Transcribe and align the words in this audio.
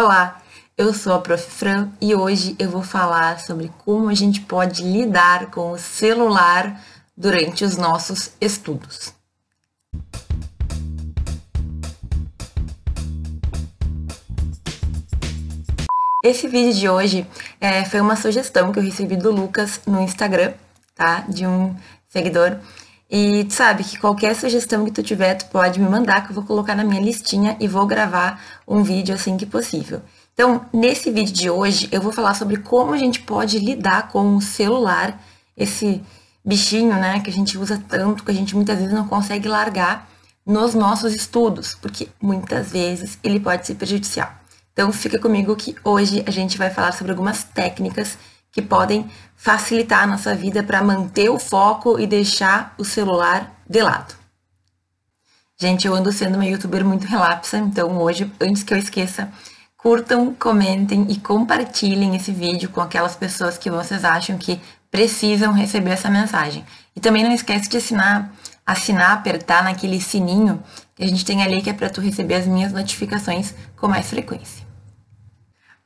Olá, 0.00 0.40
eu 0.76 0.94
sou 0.94 1.12
a 1.12 1.18
Prof. 1.18 1.42
Fran 1.50 1.88
e 2.00 2.14
hoje 2.14 2.54
eu 2.56 2.70
vou 2.70 2.84
falar 2.84 3.40
sobre 3.40 3.68
como 3.84 4.08
a 4.08 4.14
gente 4.14 4.40
pode 4.42 4.84
lidar 4.84 5.50
com 5.50 5.72
o 5.72 5.76
celular 5.76 6.80
durante 7.16 7.64
os 7.64 7.76
nossos 7.76 8.30
estudos. 8.40 9.12
Esse 16.24 16.46
vídeo 16.46 16.74
de 16.74 16.88
hoje 16.88 17.26
é, 17.60 17.84
foi 17.84 18.00
uma 18.00 18.14
sugestão 18.14 18.70
que 18.70 18.78
eu 18.78 18.84
recebi 18.84 19.16
do 19.16 19.32
Lucas 19.32 19.80
no 19.84 20.00
Instagram, 20.00 20.54
tá? 20.94 21.24
De 21.28 21.44
um 21.44 21.74
seguidor. 22.08 22.56
E 23.10 23.44
tu 23.44 23.54
sabe 23.54 23.84
que 23.84 23.98
qualquer 23.98 24.36
sugestão 24.36 24.84
que 24.84 24.90
tu 24.90 25.02
tiver, 25.02 25.34
tu 25.34 25.46
pode 25.46 25.80
me 25.80 25.88
mandar, 25.88 26.22
que 26.24 26.30
eu 26.30 26.34
vou 26.34 26.44
colocar 26.44 26.74
na 26.74 26.84
minha 26.84 27.00
listinha 27.00 27.56
e 27.58 27.66
vou 27.66 27.86
gravar 27.86 28.42
um 28.66 28.82
vídeo 28.82 29.14
assim 29.14 29.36
que 29.36 29.46
possível. 29.46 30.02
Então, 30.34 30.66
nesse 30.72 31.10
vídeo 31.10 31.32
de 31.32 31.50
hoje, 31.50 31.88
eu 31.90 32.02
vou 32.02 32.12
falar 32.12 32.34
sobre 32.34 32.58
como 32.58 32.92
a 32.92 32.98
gente 32.98 33.20
pode 33.20 33.58
lidar 33.58 34.08
com 34.08 34.36
o 34.36 34.42
celular, 34.42 35.20
esse 35.56 36.02
bichinho, 36.44 36.94
né, 36.94 37.20
que 37.20 37.30
a 37.30 37.32
gente 37.32 37.56
usa 37.58 37.82
tanto, 37.88 38.22
que 38.22 38.30
a 38.30 38.34
gente 38.34 38.54
muitas 38.54 38.78
vezes 38.78 38.92
não 38.92 39.08
consegue 39.08 39.48
largar 39.48 40.08
nos 40.46 40.74
nossos 40.74 41.14
estudos, 41.14 41.74
porque 41.80 42.08
muitas 42.20 42.70
vezes 42.70 43.18
ele 43.22 43.40
pode 43.40 43.66
ser 43.66 43.74
prejudicial. 43.74 44.30
Então, 44.72 44.92
fica 44.92 45.18
comigo 45.18 45.56
que 45.56 45.74
hoje 45.82 46.22
a 46.26 46.30
gente 46.30 46.56
vai 46.56 46.70
falar 46.70 46.92
sobre 46.92 47.10
algumas 47.10 47.42
técnicas 47.42 48.16
que 48.52 48.62
podem 48.62 49.08
facilitar 49.36 50.02
a 50.02 50.06
nossa 50.06 50.34
vida 50.34 50.62
para 50.62 50.82
manter 50.82 51.30
o 51.30 51.38
foco 51.38 51.98
e 51.98 52.06
deixar 52.06 52.74
o 52.76 52.84
celular 52.84 53.52
de 53.68 53.82
lado. 53.82 54.14
Gente, 55.60 55.86
eu 55.86 55.94
ando 55.94 56.12
sendo 56.12 56.36
uma 56.36 56.46
youtuber 56.46 56.84
muito 56.84 57.06
relapsa, 57.06 57.58
então 57.58 57.98
hoje, 57.98 58.30
antes 58.40 58.62
que 58.62 58.72
eu 58.72 58.78
esqueça, 58.78 59.28
curtam, 59.76 60.32
comentem 60.34 61.06
e 61.08 61.16
compartilhem 61.18 62.14
esse 62.14 62.30
vídeo 62.30 62.68
com 62.70 62.80
aquelas 62.80 63.16
pessoas 63.16 63.58
que 63.58 63.70
vocês 63.70 64.04
acham 64.04 64.38
que 64.38 64.60
precisam 64.90 65.52
receber 65.52 65.90
essa 65.90 66.08
mensagem. 66.10 66.64
E 66.94 67.00
também 67.00 67.24
não 67.24 67.32
esquece 67.32 67.68
de 67.68 67.76
assinar, 67.76 68.32
assinar, 68.64 69.12
apertar 69.12 69.64
naquele 69.64 70.00
sininho 70.00 70.62
que 70.94 71.02
a 71.02 71.06
gente 71.08 71.24
tem 71.24 71.42
ali 71.42 71.60
que 71.60 71.70
é 71.70 71.72
para 71.72 71.90
tu 71.90 72.00
receber 72.00 72.34
as 72.34 72.46
minhas 72.46 72.72
notificações 72.72 73.54
com 73.76 73.88
mais 73.88 74.08
frequência. 74.08 74.67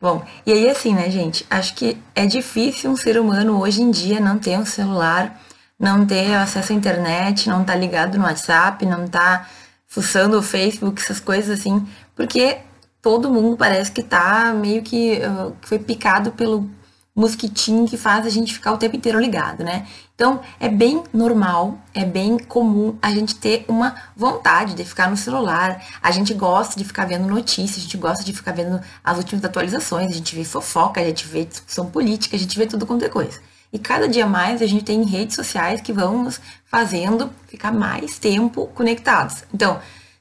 Bom, 0.02 0.20
e 0.44 0.50
aí 0.50 0.68
assim, 0.68 0.92
né, 0.92 1.08
gente? 1.08 1.46
Acho 1.48 1.76
que 1.76 1.96
é 2.12 2.26
difícil 2.26 2.90
um 2.90 2.96
ser 2.96 3.20
humano 3.20 3.60
hoje 3.60 3.82
em 3.82 3.90
dia 3.92 4.18
não 4.18 4.36
ter 4.36 4.58
um 4.58 4.66
celular, 4.66 5.40
não 5.78 6.04
ter 6.04 6.34
acesso 6.34 6.72
à 6.72 6.74
internet, 6.74 7.48
não 7.48 7.62
tá 7.62 7.76
ligado 7.76 8.18
no 8.18 8.24
WhatsApp, 8.24 8.84
não 8.84 9.06
tá 9.06 9.48
fuçando 9.86 10.36
o 10.36 10.42
Facebook, 10.42 11.00
essas 11.00 11.20
coisas 11.20 11.56
assim, 11.56 11.86
porque 12.16 12.58
todo 13.00 13.30
mundo 13.30 13.56
parece 13.56 13.92
que 13.92 14.02
tá 14.02 14.52
meio 14.52 14.82
que 14.82 15.20
uh, 15.20 15.54
foi 15.62 15.78
picado 15.78 16.32
pelo 16.32 16.68
mosquitinho 17.14 17.86
que 17.86 17.96
faz 17.96 18.26
a 18.26 18.30
gente 18.30 18.54
ficar 18.54 18.72
o 18.72 18.78
tempo 18.78 18.96
inteiro 18.96 19.20
ligado, 19.20 19.62
né? 19.62 19.86
Então, 20.14 20.40
é 20.58 20.68
bem 20.68 21.02
normal, 21.12 21.78
é 21.92 22.04
bem 22.04 22.38
comum 22.38 22.96
a 23.02 23.10
gente 23.10 23.34
ter 23.36 23.64
uma 23.68 23.94
vontade 24.16 24.74
de 24.74 24.84
ficar 24.84 25.10
no 25.10 25.16
celular. 25.16 25.84
A 26.02 26.10
gente 26.10 26.32
gosta 26.32 26.78
de 26.78 26.84
ficar 26.84 27.04
vendo 27.04 27.26
notícias, 27.26 27.78
a 27.78 27.80
gente 27.80 27.96
gosta 27.96 28.24
de 28.24 28.32
ficar 28.32 28.52
vendo 28.52 28.80
as 29.04 29.18
últimas 29.18 29.44
atualizações, 29.44 30.10
a 30.10 30.14
gente 30.14 30.34
vê 30.34 30.44
fofoca, 30.44 31.00
a 31.00 31.04
gente 31.04 31.26
vê 31.26 31.44
discussão 31.44 31.86
política, 31.86 32.36
a 32.36 32.38
gente 32.38 32.58
vê 32.58 32.66
tudo 32.66 32.86
quanto 32.86 33.04
é 33.04 33.08
coisa. 33.08 33.40
E 33.72 33.78
cada 33.78 34.06
dia 34.08 34.26
mais 34.26 34.62
a 34.62 34.66
gente 34.66 34.84
tem 34.84 35.02
redes 35.02 35.34
sociais 35.34 35.80
que 35.80 35.92
vão 35.92 36.24
nos 36.24 36.40
fazendo 36.66 37.30
ficar 37.46 37.72
mais 37.72 38.18
tempo 38.18 38.66
conectados. 38.68 39.44
Então, 39.52 39.80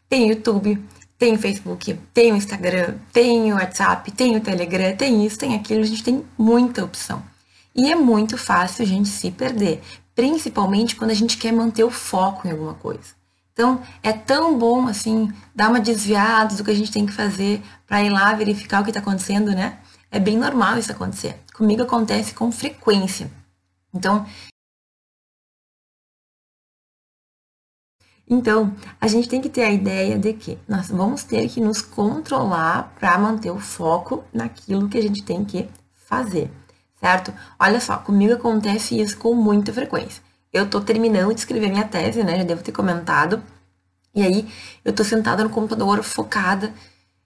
tem 0.09 0.29
YouTube, 0.29 0.81
tem 1.21 1.35
o 1.35 1.37
Facebook, 1.37 1.93
tem 2.11 2.33
o 2.33 2.35
Instagram, 2.35 2.95
tem 3.13 3.53
o 3.53 3.55
WhatsApp, 3.55 4.11
tem 4.11 4.35
o 4.35 4.41
Telegram, 4.41 4.97
tem 4.97 5.23
isso, 5.23 5.37
tem 5.37 5.53
aquilo, 5.53 5.81
a 5.81 5.85
gente 5.85 6.03
tem 6.03 6.25
muita 6.35 6.83
opção. 6.83 7.21
E 7.75 7.91
é 7.91 7.95
muito 7.95 8.39
fácil 8.39 8.81
a 8.81 8.87
gente 8.87 9.07
se 9.07 9.29
perder, 9.29 9.83
principalmente 10.15 10.95
quando 10.95 11.11
a 11.11 11.13
gente 11.13 11.37
quer 11.37 11.51
manter 11.51 11.83
o 11.83 11.91
foco 11.91 12.47
em 12.47 12.51
alguma 12.51 12.73
coisa. 12.73 13.13
Então, 13.53 13.83
é 14.01 14.11
tão 14.11 14.57
bom 14.57 14.87
assim 14.87 15.31
dar 15.53 15.69
uma 15.69 15.79
desviada 15.79 16.55
do 16.55 16.63
que 16.63 16.71
a 16.71 16.75
gente 16.75 16.91
tem 16.91 17.05
que 17.05 17.13
fazer 17.13 17.61
para 17.85 18.01
ir 18.01 18.09
lá 18.09 18.33
verificar 18.33 18.81
o 18.81 18.83
que 18.83 18.89
está 18.89 18.99
acontecendo, 18.99 19.51
né? 19.51 19.77
É 20.09 20.19
bem 20.19 20.35
normal 20.35 20.79
isso 20.79 20.91
acontecer. 20.91 21.35
Comigo 21.53 21.83
acontece 21.83 22.33
com 22.33 22.51
frequência. 22.51 23.29
Então, 23.93 24.25
Então, 28.29 28.73
a 28.99 29.07
gente 29.07 29.27
tem 29.27 29.41
que 29.41 29.49
ter 29.49 29.63
a 29.63 29.71
ideia 29.71 30.17
de 30.17 30.33
que 30.33 30.57
nós 30.67 30.89
vamos 30.89 31.23
ter 31.23 31.49
que 31.49 31.59
nos 31.59 31.81
controlar 31.81 32.93
para 32.99 33.17
manter 33.17 33.51
o 33.51 33.59
foco 33.59 34.23
naquilo 34.33 34.87
que 34.87 34.97
a 34.97 35.01
gente 35.01 35.23
tem 35.23 35.43
que 35.43 35.67
fazer, 35.93 36.49
certo? 36.99 37.33
Olha 37.59 37.79
só, 37.79 37.97
comigo 37.97 38.33
acontece 38.33 38.99
isso 38.99 39.17
com 39.17 39.33
muita 39.33 39.73
frequência. 39.73 40.23
Eu 40.53 40.69
tô 40.69 40.81
terminando 40.81 41.33
de 41.33 41.39
escrever 41.39 41.69
minha 41.69 41.85
tese, 41.85 42.23
né? 42.23 42.37
Já 42.37 42.43
devo 42.43 42.63
ter 42.63 42.71
comentado. 42.71 43.41
E 44.13 44.21
aí, 44.21 44.47
eu 44.83 44.91
tô 44.91 45.03
sentada 45.03 45.43
no 45.43 45.49
computador 45.49 46.03
focada. 46.03 46.73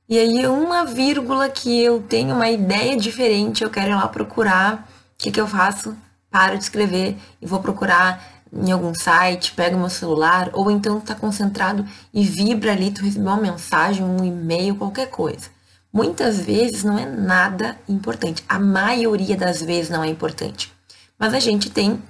E 0.07 0.19
aí, 0.19 0.45
uma 0.45 0.85
vírgula 0.85 1.49
que 1.49 1.83
eu 1.83 2.01
tenho 2.01 2.35
uma 2.35 2.49
ideia 2.49 2.95
diferente, 2.95 3.63
eu 3.63 3.69
quero 3.69 3.91
ir 3.91 3.95
lá 3.95 4.07
procurar. 4.07 4.87
O 5.13 5.17
que, 5.17 5.31
que 5.31 5.41
eu 5.41 5.47
faço? 5.47 5.95
Paro 6.29 6.57
de 6.57 6.63
escrever 6.63 7.17
e 7.41 7.45
vou 7.47 7.59
procurar 7.59 8.23
em 8.55 8.71
algum 8.71 8.93
site, 8.95 9.51
pega 9.51 9.75
o 9.75 9.79
meu 9.79 9.89
celular, 9.89 10.49
ou 10.53 10.71
então 10.71 10.97
está 10.97 11.13
concentrado 11.13 11.85
e 12.13 12.23
vibra 12.23 12.71
ali, 12.71 12.91
tu 12.91 13.01
recebeu 13.03 13.27
uma 13.27 13.41
mensagem, 13.41 14.03
um 14.03 14.23
e-mail, 14.23 14.75
qualquer 14.75 15.09
coisa. 15.09 15.49
Muitas 15.91 16.39
vezes 16.39 16.83
não 16.83 16.97
é 16.97 17.05
nada 17.05 17.77
importante. 17.87 18.43
A 18.47 18.59
maioria 18.59 19.35
das 19.37 19.61
vezes 19.61 19.89
não 19.89 20.03
é 20.03 20.07
importante. 20.07 20.73
Mas 21.17 21.33
a 21.33 21.39
gente 21.39 21.69
tem 21.69 22.01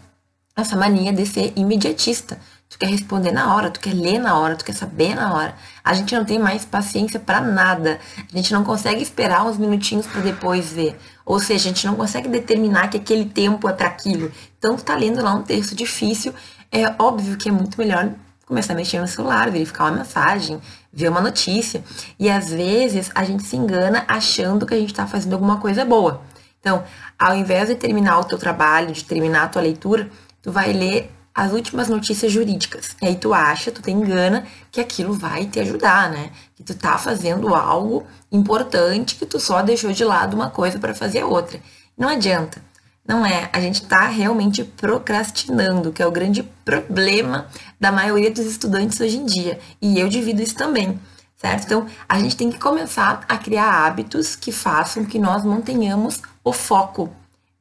essa 0.55 0.75
mania 0.75 1.11
de 1.11 1.25
ser 1.25 1.53
imediatista. 1.55 2.39
Tu 2.69 2.79
quer 2.79 2.87
responder 2.87 3.31
na 3.31 3.55
hora, 3.55 3.69
tu 3.69 3.79
quer 3.79 3.93
ler 3.93 4.19
na 4.19 4.37
hora, 4.37 4.55
tu 4.55 4.65
quer 4.65 4.73
saber 4.73 5.15
na 5.15 5.33
hora. 5.33 5.55
A 5.83 5.93
gente 5.93 6.13
não 6.15 6.25
tem 6.25 6.39
mais 6.39 6.65
paciência 6.65 7.19
para 7.19 7.39
nada. 7.39 7.99
A 8.17 8.35
gente 8.35 8.51
não 8.51 8.63
consegue 8.63 9.01
esperar 9.01 9.45
uns 9.45 9.57
minutinhos 9.57 10.07
para 10.07 10.21
depois 10.21 10.73
ver. 10.73 10.97
Ou 11.25 11.39
seja, 11.39 11.69
a 11.69 11.73
gente 11.73 11.85
não 11.85 11.95
consegue 11.95 12.27
determinar 12.27 12.89
que 12.89 12.97
aquele 12.97 13.25
tempo 13.25 13.69
é 13.69 13.73
para 13.73 13.87
aquilo. 13.87 14.31
Então, 14.57 14.75
tu 14.75 14.83
tá 14.83 14.95
lendo 14.95 15.21
lá 15.21 15.33
um 15.33 15.43
texto 15.43 15.75
difícil, 15.75 16.33
é 16.71 16.93
óbvio 16.99 17.37
que 17.37 17.47
é 17.47 17.51
muito 17.51 17.77
melhor 17.77 18.09
começar 18.45 18.73
a 18.73 18.75
mexer 18.75 18.99
no 18.99 19.07
celular, 19.07 19.49
verificar 19.49 19.85
uma 19.85 19.97
mensagem, 19.97 20.61
ver 20.91 21.09
uma 21.09 21.21
notícia. 21.21 21.83
E 22.19 22.29
às 22.29 22.49
vezes 22.49 23.11
a 23.15 23.23
gente 23.23 23.43
se 23.43 23.55
engana 23.55 24.03
achando 24.07 24.65
que 24.65 24.73
a 24.73 24.77
gente 24.77 24.91
está 24.91 25.07
fazendo 25.07 25.33
alguma 25.33 25.59
coisa 25.59 25.85
boa. 25.85 26.21
Então, 26.59 26.83
ao 27.17 27.35
invés 27.35 27.69
de 27.69 27.75
terminar 27.75 28.19
o 28.19 28.23
teu 28.23 28.37
trabalho, 28.37 28.91
de 28.91 29.03
terminar 29.03 29.43
a 29.43 29.47
tua 29.47 29.61
leitura, 29.61 30.09
tu 30.41 30.51
vai 30.51 30.73
ler 30.73 31.11
as 31.35 31.51
últimas 31.51 31.89
notícias 31.89 32.31
jurídicas. 32.31 32.95
E 33.01 33.07
aí 33.07 33.15
tu 33.17 33.33
acha, 33.33 33.69
tu 33.69 33.81
te 33.81 33.91
engana 33.91 34.47
que 34.71 34.79
aquilo 34.79 35.13
vai 35.13 35.45
te 35.45 35.59
ajudar, 35.59 36.09
né? 36.09 36.31
Que 36.55 36.63
tu 36.63 36.73
tá 36.73 36.97
fazendo 36.97 37.53
algo 37.53 38.07
importante 38.31 39.15
que 39.15 39.25
tu 39.25 39.37
só 39.37 39.61
deixou 39.61 39.91
de 39.91 40.05
lado 40.05 40.33
uma 40.33 40.49
coisa 40.49 40.79
para 40.79 40.95
fazer 40.95 41.25
outra. 41.25 41.59
Não 41.97 42.07
adianta. 42.07 42.63
Não 43.05 43.23
é, 43.23 43.49
a 43.53 43.59
gente 43.59 43.83
está 43.83 44.07
realmente 44.07 44.63
procrastinando, 44.63 45.91
que 45.91 46.01
é 46.01 46.07
o 46.07 46.11
grande 46.11 46.41
problema 46.63 47.47
da 47.79 47.91
maioria 47.91 48.31
dos 48.31 48.45
estudantes 48.45 48.99
hoje 48.99 49.17
em 49.17 49.25
dia. 49.25 49.59
E 49.79 49.99
eu 49.99 50.07
divido 50.07 50.41
isso 50.41 50.55
também, 50.55 50.99
certo? 51.35 51.65
Então, 51.65 51.85
a 52.09 52.17
gente 52.17 52.35
tem 52.35 52.49
que 52.49 52.57
começar 52.57 53.23
a 53.27 53.37
criar 53.37 53.85
hábitos 53.85 54.35
que 54.35 54.51
façam 54.51 55.05
que 55.05 55.19
nós 55.19 55.43
mantenhamos 55.43 56.21
o 56.43 56.51
foco 56.51 57.13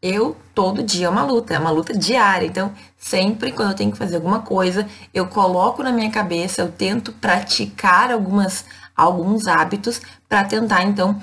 eu 0.04 0.36
todo 0.54 0.82
dia 0.82 1.06
é 1.06 1.08
uma 1.08 1.24
luta, 1.24 1.54
é 1.54 1.58
uma 1.58 1.70
luta 1.70 1.96
diária. 1.96 2.46
Então, 2.46 2.70
sempre 2.98 3.50
quando 3.50 3.70
eu 3.70 3.74
tenho 3.74 3.90
que 3.90 3.96
fazer 3.96 4.16
alguma 4.16 4.40
coisa, 4.40 4.86
eu 5.14 5.26
coloco 5.26 5.82
na 5.82 5.90
minha 5.90 6.10
cabeça, 6.10 6.60
eu 6.60 6.70
tento 6.70 7.10
praticar 7.12 8.12
algumas 8.12 8.66
alguns 8.94 9.48
hábitos 9.48 10.00
para 10.28 10.44
tentar 10.44 10.84
então 10.84 11.20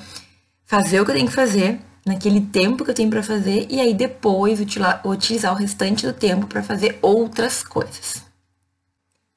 fazer 0.65 0.99
o 0.99 1.05
que 1.05 1.11
eu 1.11 1.15
tenho 1.15 1.27
que 1.27 1.33
fazer 1.33 1.79
naquele 2.05 2.41
tempo 2.41 2.83
que 2.83 2.89
eu 2.89 2.95
tenho 2.95 3.09
para 3.09 3.23
fazer 3.23 3.67
e 3.69 3.79
aí 3.79 3.93
depois 3.93 4.59
utilizar 4.59 5.53
o 5.53 5.55
restante 5.55 6.05
do 6.05 6.11
tempo 6.11 6.47
para 6.47 6.63
fazer 6.63 6.97
outras 7.01 7.63
coisas. 7.63 8.23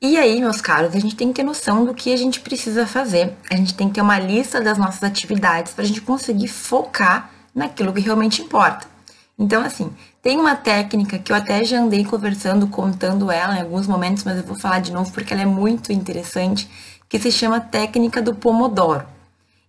E 0.03 0.17
aí, 0.17 0.41
meus 0.41 0.61
caros, 0.61 0.95
a 0.95 0.99
gente 0.99 1.17
tem 1.17 1.29
que 1.29 1.35
ter 1.35 1.43
noção 1.43 1.85
do 1.85 1.95
que 1.95 2.13
a 2.13 2.17
gente 2.17 2.41
precisa 2.41 2.87
fazer. 2.87 3.35
A 3.51 3.57
gente 3.57 3.75
tem 3.75 3.89
que 3.89 3.95
ter 3.95 4.01
uma 4.01 4.19
lista 4.19 4.61
das 4.61 4.77
nossas 4.77 5.03
atividades 5.03 5.73
para 5.73 5.85
a 5.85 5.87
gente 5.87 6.01
conseguir 6.01 6.49
focar 6.49 7.31
naquilo 7.55 7.93
que 7.93 8.01
realmente 8.01 8.43
importa. 8.43 8.94
Então, 9.39 9.63
assim, 9.63 9.91
tem 10.23 10.39
uma 10.39 10.55
técnica 10.55 11.19
que 11.19 11.33
eu 11.33 11.37
até 11.37 11.65
já 11.65 11.81
andei 11.81 12.05
conversando, 12.05 12.69
contando 12.69 13.31
ela 13.31 13.57
em 13.57 13.63
alguns 13.63 13.87
momentos, 13.87 14.23
mas 14.25 14.39
eu 14.39 14.45
vou 14.45 14.57
falar 14.57 14.79
de 14.79 14.93
novo 14.93 15.13
porque 15.13 15.33
ela 15.33 15.43
é 15.43 15.47
muito 15.47 15.93
interessante, 15.93 16.69
que 17.09 17.19
se 17.19 17.33
chama 17.33 17.61
técnica 17.61 18.23
do 18.23 18.35
Pomodoro. 18.35 19.05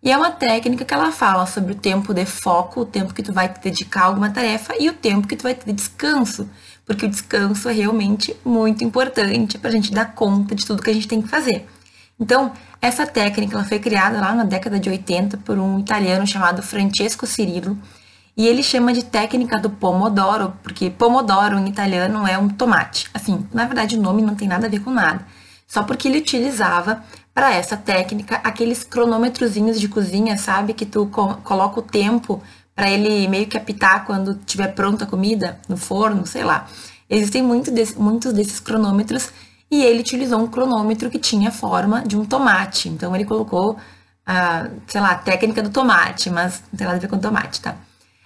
E 0.04 0.12
é 0.12 0.18
uma 0.18 0.30
técnica 0.30 0.86
que 0.86 0.94
ela 0.94 1.12
fala 1.12 1.48
sobre 1.48 1.74
o 1.74 1.76
tempo 1.76 2.14
de 2.14 2.26
foco, 2.26 2.82
o 2.82 2.86
tempo 2.86 3.12
que 3.12 3.24
tu 3.24 3.34
vai 3.34 3.52
te 3.52 3.60
dedicar 3.60 4.02
a 4.02 4.06
alguma 4.06 4.30
tarefa 4.30 4.76
e 4.80 4.88
o 4.88 4.94
tempo 4.94 5.28
que 5.28 5.36
tu 5.36 5.42
vai 5.42 5.56
ter 5.56 5.66
de 5.66 5.74
descanso, 5.74 6.48
porque 6.86 7.08
o 7.08 7.10
descanso 7.10 7.68
é 7.68 7.74
realmente 7.74 8.36
muito 8.46 8.84
importante 8.84 9.58
para 9.58 9.70
a 9.70 9.74
gente 9.74 9.92
dar 9.92 10.14
conta 10.14 10.54
de 10.54 10.64
tudo 10.64 10.84
que 10.84 10.92
a 10.92 10.94
gente 10.94 11.08
tem 11.08 11.24
que 11.24 11.28
fazer. 11.28 11.68
Então, 12.20 12.54
essa 12.80 13.08
técnica 13.08 13.56
ela 13.56 13.66
foi 13.66 13.80
criada 13.80 14.20
lá 14.20 14.34
na 14.36 14.44
década 14.44 14.80
de 14.80 14.90
80 14.90 15.38
por 15.38 15.58
um 15.58 15.80
italiano 15.80 16.28
chamado 16.28 16.62
Francesco 16.62 17.26
Cirillo, 17.26 17.76
e 18.38 18.48
ele 18.48 18.62
chama 18.62 18.94
de 18.94 19.04
técnica 19.04 19.58
do 19.58 19.70
pomodoro, 19.70 20.54
porque 20.62 20.90
pomodoro 20.90 21.58
em 21.58 21.68
italiano 21.68 22.28
é 22.28 22.38
um 22.38 22.50
tomate. 22.50 23.10
Assim, 23.14 23.48
na 23.54 23.66
verdade 23.66 23.98
o 23.98 24.02
nome 24.02 24.22
não 24.22 24.36
tem 24.36 24.48
nada 24.48 24.68
a 24.68 24.70
ver 24.70 24.80
com 24.80 24.92
nada. 24.92 25.26
Só 25.68 25.84
porque 25.84 26.08
ele 26.08 26.20
utilizava 26.20 27.04
para 27.34 27.54
essa 27.54 27.76
técnica 27.76 28.36
aqueles 28.44 28.84
cronômetrozinhos 28.84 29.80
de 29.80 29.88
cozinha, 29.88 30.38
sabe? 30.38 30.74
Que 30.74 30.86
tu 30.86 31.08
co 31.08 31.36
coloca 31.44 31.80
o 31.80 31.84
tempo 31.84 32.42
para 32.76 32.90
ele 32.90 33.28
meio 33.28 33.48
que 33.48 33.58
apitar 33.58 34.06
quando 34.06 34.36
tiver 34.46 34.68
pronta 34.70 35.06
a 35.06 35.08
comida 35.08 35.60
no 35.68 35.78
forno, 35.78 36.26
sei 36.26 36.44
lá. 36.44 36.68
Existem 37.10 37.42
muito 37.42 37.72
muitos 37.98 38.34
desses 38.34 38.60
cronômetros 38.60 39.32
e 39.72 39.84
ele 39.84 40.02
utilizou 40.02 40.40
um 40.40 40.48
cronômetro 40.48 41.10
que 41.10 41.20
tinha 41.20 41.50
a 41.50 41.52
forma 41.52 42.02
de 42.06 42.18
um 42.18 42.26
tomate. 42.26 42.90
Então 42.90 43.16
ele 43.16 43.26
colocou 43.26 43.78
a, 44.26 44.68
sei 44.88 45.02
lá, 45.02 45.12
a 45.12 45.16
técnica 45.16 45.62
do 45.64 45.70
tomate, 45.70 46.30
mas 46.30 46.62
não 46.72 46.78
tem 46.78 46.86
nada 46.86 46.98
a 46.98 47.02
ver 47.02 47.08
com 47.08 47.18
tomate, 47.18 47.62
tá? 47.62 47.76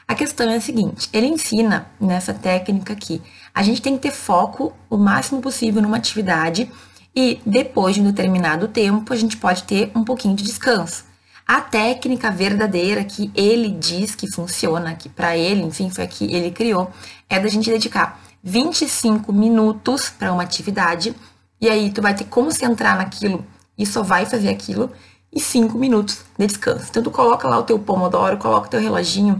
A 0.10 0.16
questão 0.16 0.50
é 0.50 0.56
a 0.56 0.62
seguinte: 0.62 1.08
ele 1.14 1.28
ensina 1.28 1.88
nessa 2.02 2.34
técnica 2.34 2.94
aqui, 2.94 3.22
a 3.54 3.62
gente 3.62 3.80
tem 3.80 3.96
que 3.96 4.02
ter 4.02 4.12
foco 4.12 4.74
o 4.90 4.98
máximo 4.98 5.40
possível 5.40 5.84
numa 5.84 5.98
atividade 5.98 6.68
e 7.16 7.40
depois 7.46 7.94
de 7.94 8.02
um 8.02 8.06
determinado 8.06 8.68
tempo 8.68 9.14
a 9.14 9.16
gente 9.16 9.38
pode 9.38 9.62
ter 9.66 9.92
um 9.94 10.04
pouquinho 10.04 10.36
de 10.36 10.44
descanso. 10.44 11.06
A 11.46 11.62
técnica 11.62 12.32
verdadeira 12.32 13.04
que 13.04 13.32
ele 13.36 13.70
diz 13.70 14.16
que 14.16 14.28
funciona, 14.32 14.96
que 14.96 15.08
para 15.08 15.38
ele, 15.38 15.62
enfim, 15.62 15.92
foi 15.92 16.06
a 16.06 16.08
que 16.08 16.26
ele 16.34 16.50
criou, 16.50 16.90
é 17.30 17.40
da 17.40 17.48
gente 17.48 17.70
dedicar 17.70 18.20
25 18.44 19.32
minutos 19.32 20.10
para 20.10 20.34
uma 20.34 20.42
atividade 20.42 21.16
e 21.62 21.70
aí 21.70 21.92
tu 21.92 22.02
vai 22.02 22.16
te 22.16 22.24
concentrar 22.24 22.98
naquilo 22.98 23.46
e 23.78 23.86
só 23.86 24.02
vai 24.02 24.26
fazer 24.26 24.50
aquilo 24.50 24.92
e 25.32 25.40
5 25.40 25.78
minutos 25.78 26.24
de 26.36 26.48
descanso. 26.48 26.88
Então 26.90 27.04
tu 27.04 27.12
coloca 27.12 27.48
lá 27.48 27.60
o 27.60 27.64
teu 27.64 27.78
pomodoro, 27.78 28.38
coloca 28.38 28.66
o 28.66 28.70
teu 28.72 28.80
reloginho 28.80 29.40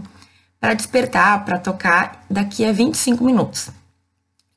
para 0.60 0.74
despertar, 0.74 1.44
para 1.44 1.58
tocar 1.58 2.24
daqui 2.28 2.64
a 2.64 2.72
25 2.72 3.24
minutos. 3.24 3.70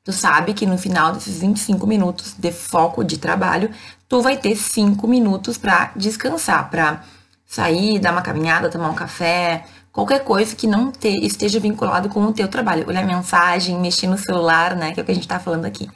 Tu 0.04 0.12
sabe 0.12 0.52
que 0.52 0.66
no 0.66 0.76
final 0.76 1.12
desses 1.12 1.40
25 1.40 1.86
minutos 1.86 2.34
de 2.38 2.52
foco 2.52 3.02
de 3.02 3.16
trabalho, 3.16 3.70
tu 4.06 4.20
vai 4.20 4.36
ter 4.36 4.54
5 4.54 5.08
minutos 5.08 5.56
para 5.56 5.92
descansar, 5.96 6.68
para 6.68 7.02
sair, 7.46 7.98
dar 7.98 8.12
uma 8.12 8.20
caminhada, 8.20 8.68
tomar 8.68 8.90
um 8.90 8.94
café, 8.94 9.64
qualquer 9.90 10.22
coisa 10.22 10.54
que 10.54 10.66
não 10.66 10.92
te, 10.92 11.08
esteja 11.24 11.58
vinculado 11.58 12.10
com 12.10 12.22
o 12.22 12.32
teu 12.34 12.48
trabalho. 12.48 12.86
Olhar 12.86 13.06
mensagem, 13.06 13.78
mexer 13.78 14.06
no 14.06 14.18
celular, 14.18 14.76
né, 14.76 14.92
que 14.92 15.00
é 15.00 15.02
o 15.02 15.06
que 15.06 15.12
a 15.12 15.14
gente 15.14 15.24
está 15.24 15.40
falando 15.40 15.64
aqui. 15.64 15.88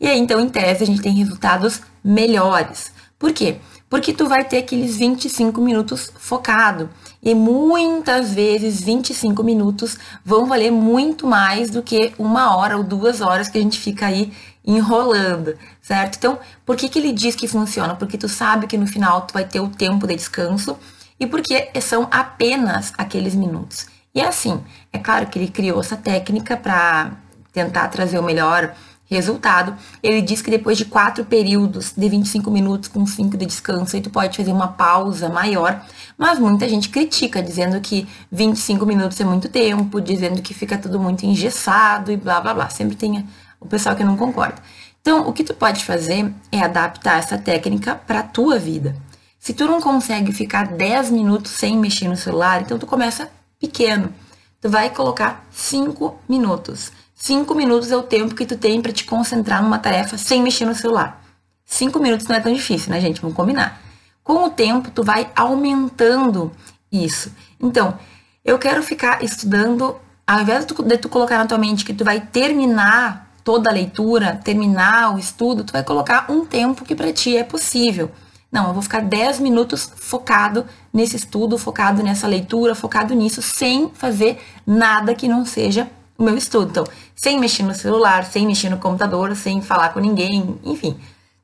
E 0.00 0.06
aí, 0.06 0.18
então, 0.18 0.40
em 0.40 0.48
tese, 0.48 0.82
a 0.82 0.86
gente 0.86 1.02
tem 1.02 1.12
resultados 1.12 1.82
melhores. 2.02 2.90
Por 3.18 3.34
quê? 3.34 3.58
Porque 3.90 4.12
tu 4.12 4.28
vai 4.28 4.44
ter 4.44 4.58
aqueles 4.58 4.96
25 4.96 5.60
minutos 5.60 6.12
focado. 6.16 6.88
E 7.20 7.34
muitas 7.34 8.32
vezes 8.32 8.80
25 8.80 9.42
minutos 9.42 9.98
vão 10.24 10.46
valer 10.46 10.70
muito 10.70 11.26
mais 11.26 11.70
do 11.70 11.82
que 11.82 12.14
uma 12.16 12.56
hora 12.56 12.78
ou 12.78 12.84
duas 12.84 13.20
horas 13.20 13.48
que 13.48 13.58
a 13.58 13.60
gente 13.60 13.80
fica 13.80 14.06
aí 14.06 14.32
enrolando, 14.64 15.54
certo? 15.82 16.16
Então, 16.16 16.38
por 16.64 16.76
que, 16.76 16.88
que 16.88 16.98
ele 17.00 17.12
diz 17.12 17.34
que 17.34 17.48
funciona? 17.48 17.96
Porque 17.96 18.16
tu 18.16 18.28
sabe 18.28 18.68
que 18.68 18.78
no 18.78 18.86
final 18.86 19.22
tu 19.22 19.34
vai 19.34 19.44
ter 19.44 19.60
o 19.60 19.68
tempo 19.68 20.06
de 20.06 20.14
descanso 20.14 20.78
e 21.18 21.26
porque 21.26 21.68
são 21.80 22.06
apenas 22.10 22.92
aqueles 22.96 23.34
minutos. 23.34 23.88
E 24.14 24.20
é 24.20 24.26
assim, 24.28 24.62
é 24.92 24.98
claro 24.98 25.26
que 25.26 25.38
ele 25.38 25.48
criou 25.48 25.80
essa 25.80 25.96
técnica 25.96 26.56
para 26.56 27.12
tentar 27.52 27.88
trazer 27.88 28.18
o 28.18 28.22
melhor 28.22 28.74
Resultado, 29.10 29.74
ele 30.00 30.22
diz 30.22 30.40
que 30.40 30.52
depois 30.52 30.78
de 30.78 30.84
quatro 30.84 31.24
períodos 31.24 31.92
de 31.96 32.08
25 32.08 32.48
minutos 32.48 32.88
com 32.88 33.04
cinco 33.04 33.36
de 33.36 33.44
descanso, 33.44 33.96
aí 33.96 34.02
tu 34.02 34.08
pode 34.08 34.36
fazer 34.36 34.52
uma 34.52 34.68
pausa 34.68 35.28
maior, 35.28 35.84
mas 36.16 36.38
muita 36.38 36.68
gente 36.68 36.88
critica, 36.88 37.42
dizendo 37.42 37.80
que 37.80 38.06
25 38.30 38.86
minutos 38.86 39.20
é 39.20 39.24
muito 39.24 39.48
tempo, 39.48 40.00
dizendo 40.00 40.40
que 40.40 40.54
fica 40.54 40.78
tudo 40.78 41.00
muito 41.00 41.26
engessado 41.26 42.12
e 42.12 42.16
blá 42.16 42.40
blá 42.40 42.54
blá. 42.54 42.70
Sempre 42.70 42.94
tem 42.94 43.26
o 43.58 43.66
pessoal 43.66 43.96
que 43.96 44.04
não 44.04 44.16
concorda. 44.16 44.62
Então, 45.00 45.26
o 45.28 45.32
que 45.32 45.42
tu 45.42 45.54
pode 45.54 45.84
fazer 45.84 46.32
é 46.52 46.60
adaptar 46.60 47.18
essa 47.18 47.36
técnica 47.36 47.96
para 47.96 48.20
a 48.20 48.22
tua 48.22 48.60
vida. 48.60 48.94
Se 49.40 49.52
tu 49.52 49.66
não 49.66 49.80
consegue 49.80 50.30
ficar 50.30 50.68
10 50.68 51.10
minutos 51.10 51.50
sem 51.50 51.76
mexer 51.76 52.06
no 52.06 52.16
celular, 52.16 52.62
então 52.62 52.78
tu 52.78 52.86
começa 52.86 53.28
pequeno. 53.58 54.14
Tu 54.60 54.70
vai 54.70 54.88
colocar 54.90 55.44
5 55.50 56.16
minutos. 56.28 56.92
Cinco 57.22 57.54
minutos 57.54 57.92
é 57.92 57.96
o 57.98 58.02
tempo 58.02 58.34
que 58.34 58.46
tu 58.46 58.56
tem 58.56 58.80
para 58.80 58.92
te 58.92 59.04
concentrar 59.04 59.62
numa 59.62 59.78
tarefa 59.78 60.16
sem 60.16 60.42
mexer 60.42 60.64
no 60.64 60.74
celular. 60.74 61.22
Cinco 61.66 62.00
minutos 62.00 62.26
não 62.26 62.34
é 62.34 62.40
tão 62.40 62.50
difícil, 62.50 62.90
né, 62.90 62.98
gente? 62.98 63.20
Vamos 63.20 63.36
combinar. 63.36 63.78
Com 64.24 64.46
o 64.46 64.48
tempo, 64.48 64.90
tu 64.90 65.04
vai 65.04 65.30
aumentando 65.36 66.50
isso. 66.90 67.30
Então, 67.60 67.98
eu 68.42 68.58
quero 68.58 68.82
ficar 68.82 69.22
estudando, 69.22 69.96
ao 70.26 70.40
invés 70.40 70.64
de 70.64 70.72
tu, 70.72 70.82
de 70.82 70.96
tu 70.96 71.10
colocar 71.10 71.36
na 71.36 71.44
tua 71.44 71.58
mente 71.58 71.84
que 71.84 71.92
tu 71.92 72.06
vai 72.06 72.22
terminar 72.22 73.30
toda 73.44 73.68
a 73.68 73.72
leitura, 73.72 74.40
terminar 74.42 75.14
o 75.14 75.18
estudo, 75.18 75.62
tu 75.62 75.74
vai 75.74 75.84
colocar 75.84 76.24
um 76.30 76.46
tempo 76.46 76.86
que 76.86 76.94
para 76.94 77.12
ti 77.12 77.36
é 77.36 77.44
possível. 77.44 78.10
Não, 78.50 78.68
eu 78.68 78.72
vou 78.72 78.82
ficar 78.82 79.02
10 79.02 79.40
minutos 79.40 79.92
focado 79.94 80.64
nesse 80.90 81.16
estudo, 81.16 81.58
focado 81.58 82.02
nessa 82.02 82.26
leitura, 82.26 82.74
focado 82.74 83.14
nisso, 83.14 83.42
sem 83.42 83.90
fazer 83.92 84.42
nada 84.66 85.14
que 85.14 85.28
não 85.28 85.44
seja 85.44 85.86
o 86.20 86.22
meu 86.22 86.36
estudo. 86.36 86.70
Então, 86.70 86.84
sem 87.20 87.38
mexer 87.38 87.64
no 87.64 87.74
celular, 87.74 88.24
sem 88.24 88.46
mexer 88.46 88.70
no 88.70 88.78
computador, 88.78 89.36
sem 89.36 89.60
falar 89.60 89.90
com 89.90 90.00
ninguém, 90.00 90.58
enfim. 90.64 90.98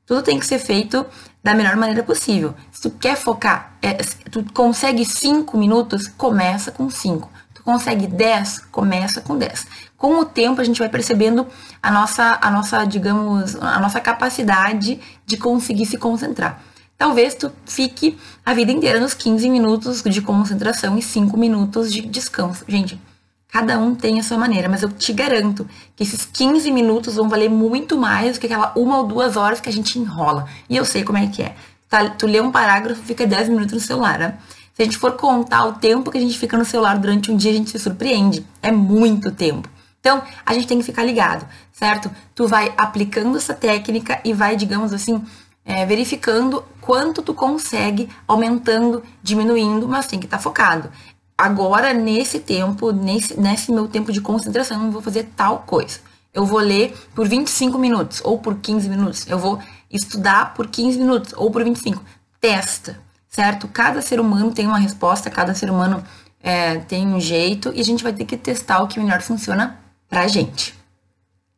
Tudo 0.06 0.22
tem 0.22 0.38
que 0.38 0.46
ser 0.46 0.58
feito 0.58 1.04
da 1.44 1.52
melhor 1.52 1.76
maneira 1.76 2.02
possível. 2.02 2.54
Se 2.72 2.80
tu 2.80 2.90
quer 2.92 3.14
focar, 3.14 3.76
é, 3.82 3.92
tu 4.30 4.42
consegue 4.54 5.04
5 5.04 5.54
minutos, 5.58 6.08
começa 6.08 6.72
com 6.72 6.88
5. 6.88 7.30
Tu 7.52 7.62
consegue 7.62 8.06
10, 8.06 8.60
começa 8.72 9.20
com 9.20 9.36
10. 9.36 9.66
Com 9.98 10.18
o 10.18 10.24
tempo, 10.24 10.62
a 10.62 10.64
gente 10.64 10.78
vai 10.78 10.88
percebendo 10.88 11.46
a 11.82 11.90
nossa, 11.90 12.38
a 12.40 12.50
nossa, 12.50 12.82
digamos, 12.86 13.54
a 13.56 13.78
nossa 13.78 14.00
capacidade 14.00 14.98
de 15.26 15.36
conseguir 15.36 15.84
se 15.84 15.98
concentrar. 15.98 16.58
Talvez 16.96 17.34
tu 17.34 17.52
fique 17.66 18.16
a 18.46 18.54
vida 18.54 18.72
inteira 18.72 18.98
nos 18.98 19.12
15 19.12 19.50
minutos 19.50 20.02
de 20.02 20.22
concentração 20.22 20.96
e 20.96 21.02
5 21.02 21.36
minutos 21.36 21.92
de 21.92 22.00
descanso. 22.00 22.64
Gente, 22.66 22.98
Cada 23.48 23.78
um 23.78 23.94
tem 23.94 24.18
a 24.18 24.22
sua 24.22 24.36
maneira, 24.36 24.68
mas 24.68 24.82
eu 24.82 24.90
te 24.90 25.12
garanto 25.12 25.66
que 25.94 26.02
esses 26.02 26.26
15 26.26 26.70
minutos 26.70 27.14
vão 27.14 27.28
valer 27.28 27.48
muito 27.48 27.96
mais 27.96 28.36
do 28.36 28.40
que 28.40 28.46
aquela 28.46 28.72
uma 28.76 28.98
ou 28.98 29.06
duas 29.06 29.36
horas 29.36 29.60
que 29.60 29.68
a 29.68 29.72
gente 29.72 29.98
enrola. 29.98 30.46
E 30.68 30.76
eu 30.76 30.84
sei 30.84 31.04
como 31.04 31.18
é 31.18 31.26
que 31.28 31.42
é. 31.42 31.54
Tá, 31.88 32.10
tu 32.10 32.26
lê 32.26 32.40
um 32.40 32.50
parágrafo, 32.50 33.00
fica 33.02 33.26
10 33.26 33.48
minutos 33.48 33.72
no 33.72 33.80
celular. 33.80 34.18
Né? 34.18 34.38
Se 34.74 34.82
a 34.82 34.84
gente 34.84 34.98
for 34.98 35.12
contar 35.12 35.64
o 35.64 35.74
tempo 35.74 36.10
que 36.10 36.18
a 36.18 36.20
gente 36.20 36.36
fica 36.36 36.58
no 36.58 36.64
celular 36.64 36.98
durante 36.98 37.30
um 37.30 37.36
dia, 37.36 37.52
a 37.52 37.54
gente 37.54 37.70
se 37.70 37.78
surpreende. 37.78 38.44
É 38.60 38.72
muito 38.72 39.30
tempo. 39.30 39.70
Então, 40.00 40.22
a 40.44 40.52
gente 40.52 40.66
tem 40.66 40.78
que 40.78 40.84
ficar 40.84 41.02
ligado, 41.02 41.46
certo? 41.72 42.10
Tu 42.34 42.46
vai 42.46 42.72
aplicando 42.76 43.36
essa 43.36 43.54
técnica 43.54 44.20
e 44.24 44.32
vai, 44.32 44.54
digamos 44.54 44.92
assim, 44.92 45.24
é, 45.64 45.84
verificando 45.86 46.62
quanto 46.80 47.22
tu 47.22 47.34
consegue, 47.34 48.08
aumentando, 48.28 49.02
diminuindo, 49.22 49.88
mas 49.88 50.06
tem 50.06 50.20
que 50.20 50.26
estar 50.26 50.36
tá 50.36 50.42
focado 50.42 50.90
agora, 51.36 51.92
nesse 51.92 52.40
tempo, 52.40 52.90
nesse, 52.92 53.38
nesse 53.38 53.72
meu 53.72 53.88
tempo 53.88 54.12
de 54.12 54.20
concentração, 54.20 54.84
eu 54.84 54.90
vou 54.90 55.02
fazer 55.02 55.30
tal 55.36 55.60
coisa. 55.60 56.00
Eu 56.32 56.44
vou 56.44 56.58
ler 56.58 56.94
por 57.14 57.26
25 57.26 57.78
minutos 57.78 58.20
ou 58.22 58.38
por 58.38 58.56
15 58.56 58.88
minutos. 58.88 59.26
Eu 59.26 59.38
vou 59.38 59.58
estudar 59.90 60.54
por 60.54 60.66
15 60.66 60.98
minutos 60.98 61.34
ou 61.36 61.50
por 61.50 61.64
25. 61.64 62.02
Testa, 62.40 63.00
certo? 63.28 63.66
Cada 63.68 64.02
ser 64.02 64.20
humano 64.20 64.52
tem 64.52 64.66
uma 64.66 64.78
resposta, 64.78 65.30
cada 65.30 65.54
ser 65.54 65.70
humano 65.70 66.04
é, 66.42 66.76
tem 66.80 67.06
um 67.06 67.18
jeito 67.18 67.72
e 67.74 67.80
a 67.80 67.84
gente 67.84 68.04
vai 68.04 68.12
ter 68.12 68.24
que 68.24 68.36
testar 68.36 68.82
o 68.82 68.86
que 68.86 69.00
melhor 69.00 69.22
funciona 69.22 69.78
pra 70.08 70.28
gente. 70.28 70.75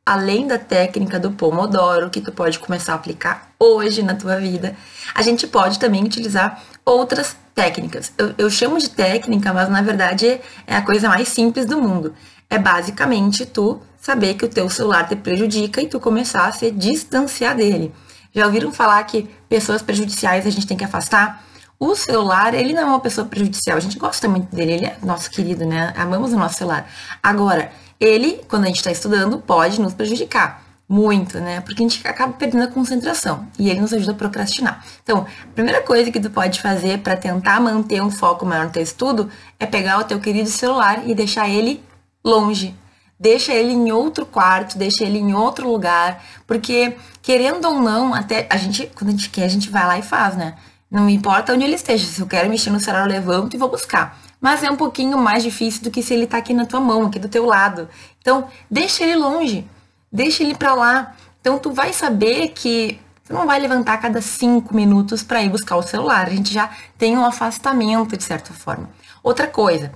Além 0.08 0.46
da 0.46 0.58
técnica 0.58 1.20
do 1.20 1.32
Pomodoro, 1.32 2.08
que 2.08 2.22
tu 2.22 2.32
pode 2.32 2.58
começar 2.58 2.92
a 2.92 2.94
aplicar 2.94 3.50
hoje 3.58 4.02
na 4.02 4.14
tua 4.14 4.36
vida, 4.36 4.74
a 5.14 5.20
gente 5.20 5.46
pode 5.46 5.78
também 5.78 6.02
utilizar 6.02 6.62
outras 6.82 7.36
técnicas. 7.54 8.10
Eu, 8.16 8.34
eu 8.38 8.50
chamo 8.50 8.78
de 8.78 8.88
técnica, 8.88 9.52
mas 9.52 9.68
na 9.68 9.82
verdade 9.82 10.40
é 10.66 10.74
a 10.74 10.80
coisa 10.80 11.10
mais 11.10 11.28
simples 11.28 11.66
do 11.66 11.78
mundo. 11.78 12.14
É 12.48 12.58
basicamente 12.58 13.44
tu 13.44 13.82
saber 14.00 14.32
que 14.32 14.46
o 14.46 14.48
teu 14.48 14.70
celular 14.70 15.06
te 15.06 15.14
prejudica 15.14 15.82
e 15.82 15.86
tu 15.86 16.00
começar 16.00 16.46
a 16.46 16.52
se 16.52 16.70
distanciar 16.70 17.54
dele. 17.54 17.94
Já 18.34 18.46
ouviram 18.46 18.72
falar 18.72 19.04
que 19.04 19.28
pessoas 19.46 19.82
prejudiciais 19.82 20.46
a 20.46 20.50
gente 20.50 20.66
tem 20.66 20.78
que 20.78 20.84
afastar? 20.84 21.44
O 21.78 21.94
celular, 21.94 22.54
ele 22.54 22.72
não 22.72 22.82
é 22.82 22.86
uma 22.86 23.00
pessoa 23.00 23.26
prejudicial. 23.26 23.76
A 23.76 23.80
gente 23.80 23.98
gosta 23.98 24.26
muito 24.26 24.56
dele, 24.56 24.72
ele 24.72 24.86
é 24.86 24.96
nosso 25.02 25.30
querido, 25.30 25.66
né? 25.66 25.92
Amamos 25.94 26.32
o 26.32 26.36
nosso 26.38 26.56
celular. 26.56 26.90
Agora, 27.22 27.70
ele, 28.00 28.40
quando 28.48 28.64
a 28.64 28.66
gente 28.66 28.76
está 28.76 28.90
estudando, 28.90 29.38
pode 29.38 29.80
nos 29.80 29.94
prejudicar 29.94 30.62
muito, 30.88 31.38
né? 31.38 31.60
Porque 31.60 31.82
a 31.82 31.86
gente 31.88 32.06
acaba 32.06 32.32
perdendo 32.32 32.64
a 32.64 32.68
concentração 32.68 33.46
e 33.58 33.68
ele 33.68 33.80
nos 33.80 33.92
ajuda 33.92 34.12
a 34.12 34.14
procrastinar. 34.14 34.84
Então, 35.02 35.26
a 35.44 35.52
primeira 35.54 35.82
coisa 35.82 36.10
que 36.10 36.18
tu 36.18 36.30
pode 36.30 36.62
fazer 36.62 37.00
para 37.00 37.14
tentar 37.16 37.60
manter 37.60 38.02
um 38.02 38.10
foco 38.10 38.46
maior 38.46 38.66
no 38.66 38.72
teu 38.72 38.82
estudo 38.82 39.28
é 39.60 39.66
pegar 39.66 39.98
o 39.98 40.04
teu 40.04 40.18
querido 40.18 40.48
celular 40.48 41.06
e 41.06 41.14
deixar 41.14 41.48
ele 41.48 41.82
longe. 42.24 42.74
deixa 43.20 43.52
ele 43.52 43.72
em 43.72 43.90
outro 43.90 44.24
quarto, 44.24 44.78
deixa 44.78 45.04
ele 45.04 45.18
em 45.18 45.34
outro 45.34 45.68
lugar, 45.68 46.22
porque 46.46 46.96
querendo 47.20 47.66
ou 47.66 47.80
não, 47.80 48.14
até 48.14 48.46
a 48.48 48.56
gente, 48.56 48.90
quando 48.94 49.08
a 49.08 49.12
gente 49.12 49.28
quer, 49.30 49.44
a 49.44 49.48
gente 49.48 49.70
vai 49.70 49.84
lá 49.86 49.98
e 49.98 50.02
faz, 50.02 50.36
né? 50.36 50.54
Não 50.90 51.08
importa 51.08 51.52
onde 51.52 51.64
ele 51.64 51.74
esteja, 51.74 52.06
se 52.06 52.20
eu 52.20 52.26
quero 52.26 52.48
mexer 52.48 52.70
no 52.70 52.80
celular, 52.80 53.04
eu 53.04 53.10
levanto 53.10 53.54
e 53.54 53.58
vou 53.58 53.68
buscar. 53.68 54.18
Mas 54.40 54.62
é 54.62 54.71
um 54.71 54.76
pouquinho 54.76 55.18
mais 55.18 55.42
difícil 55.42 55.83
do 55.83 55.90
que 55.90 56.02
se 56.02 56.14
ele 56.14 56.26
tá 56.26 56.38
aqui 56.38 56.54
na 56.54 56.64
tua 56.64 56.80
mão, 56.80 57.07
aqui 57.07 57.18
do 57.18 57.28
teu 57.28 57.45
lado. 57.45 57.88
Então, 58.21 58.49
deixa 58.71 59.02
ele 59.02 59.16
longe, 59.16 59.68
deixa 60.12 60.42
ele 60.42 60.54
para 60.54 60.75
lá. 60.75 61.14
Então, 61.40 61.59
tu 61.59 61.73
vai 61.73 61.92
saber 61.92 62.49
que 62.50 63.00
você 63.23 63.33
não 63.33 63.47
vai 63.47 63.59
levantar 63.59 63.95
a 63.95 63.99
cada 63.99 64.23
cinco 64.23 64.75
minutos 64.75 65.23
para 65.23 65.42
ir 65.42 65.50
buscar 65.50 65.76
o 65.76 65.83
celular. 65.83 66.26
A 66.26 66.30
gente 66.30 66.52
já 66.52 66.71
tem 66.97 67.18
um 67.18 67.25
afastamento, 67.25 68.16
de 68.16 68.25
certa 68.25 68.54
forma. 68.54 68.88
Outra 69.23 69.47
coisa, 69.47 69.92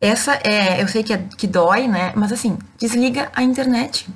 essa 0.00 0.34
é, 0.44 0.82
eu 0.82 0.86
sei 0.86 1.02
que, 1.02 1.12
é, 1.12 1.24
que 1.36 1.46
dói, 1.46 1.88
né? 1.88 2.12
Mas 2.14 2.30
assim, 2.32 2.58
desliga 2.78 3.32
a 3.34 3.42
internet. 3.42 4.08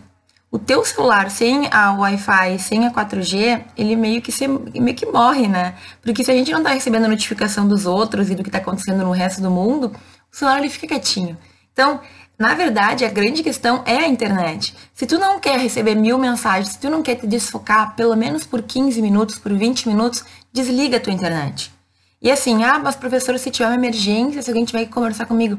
O 0.51 0.59
teu 0.59 0.85
celular 0.85 1.31
sem 1.31 1.69
a 1.73 1.93
Wi-Fi, 1.93 2.59
sem 2.59 2.87
a 2.87 2.91
4G, 2.91 3.65
ele 3.77 3.97
meio 3.97 4.23
que, 4.23 4.31
se, 4.31 4.47
meio 4.47 4.97
que 4.97 5.05
morre, 5.07 5.49
né? 5.49 5.75
Porque 6.01 6.25
se 6.25 6.31
a 6.31 6.35
gente 6.35 6.53
não 6.53 6.63
tá 6.63 6.71
recebendo 6.71 7.09
notificação 7.09 7.67
dos 7.67 7.85
outros 7.85 8.31
e 8.31 8.35
do 8.35 8.45
que 8.45 8.51
tá 8.51 8.59
acontecendo 8.59 9.05
no 9.05 9.11
resto 9.11 9.43
do 9.43 9.51
mundo, 9.51 9.93
o 10.33 10.37
celular 10.37 10.59
ele 10.59 10.71
fica 10.71 10.87
quietinho. 10.87 11.37
Então, 11.73 12.01
na 12.39 12.55
verdade, 12.55 13.05
a 13.05 13.09
grande 13.09 13.43
questão 13.43 13.83
é 13.87 13.97
a 13.97 14.09
internet. 14.09 14.75
Se 14.95 15.07
tu 15.07 15.19
não 15.19 15.41
quer 15.41 15.59
receber 15.59 15.95
mil 15.95 16.19
mensagens, 16.19 16.75
se 16.75 16.79
tu 16.79 16.91
não 16.91 17.03
quer 17.03 17.17
te 17.17 17.27
desfocar 17.27 17.97
pelo 17.97 18.15
menos 18.15 18.47
por 18.47 18.63
15 18.63 19.01
minutos, 19.01 19.39
por 19.39 19.53
20 19.53 19.89
minutos, 19.89 20.25
desliga 20.53 20.99
a 20.99 21.01
tua 21.01 21.13
internet. 21.13 21.73
E 22.21 22.31
assim, 22.31 22.63
ah, 22.63 22.79
mas 22.79 22.95
professor, 22.95 23.39
se 23.39 23.51
tiver 23.51 23.69
uma 23.69 23.75
emergência, 23.75 24.43
se 24.43 24.51
alguém 24.51 24.65
tiver 24.65 24.85
que 24.85 24.93
conversar 24.93 25.27
comigo, 25.27 25.59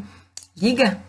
liga, 0.56 1.00